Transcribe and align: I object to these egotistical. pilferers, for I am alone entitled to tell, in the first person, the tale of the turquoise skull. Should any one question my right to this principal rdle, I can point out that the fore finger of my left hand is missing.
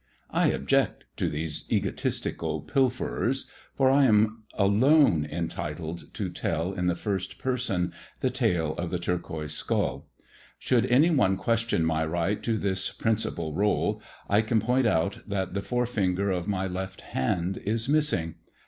I 0.31 0.47
object 0.47 1.03
to 1.17 1.29
these 1.29 1.71
egotistical. 1.71 2.61
pilferers, 2.63 3.47
for 3.75 3.91
I 3.91 4.05
am 4.05 4.45
alone 4.55 5.27
entitled 5.31 6.11
to 6.15 6.27
tell, 6.31 6.73
in 6.73 6.87
the 6.87 6.95
first 6.95 7.37
person, 7.37 7.93
the 8.19 8.31
tale 8.31 8.73
of 8.77 8.89
the 8.89 8.97
turquoise 8.97 9.53
skull. 9.53 10.09
Should 10.57 10.87
any 10.87 11.11
one 11.11 11.37
question 11.37 11.85
my 11.85 12.03
right 12.03 12.41
to 12.41 12.57
this 12.57 12.91
principal 12.91 13.53
rdle, 13.53 14.01
I 14.27 14.41
can 14.41 14.59
point 14.59 14.87
out 14.87 15.19
that 15.29 15.53
the 15.53 15.61
fore 15.61 15.85
finger 15.85 16.31
of 16.31 16.47
my 16.47 16.65
left 16.65 17.01
hand 17.01 17.57
is 17.59 17.87
missing. 17.87 18.37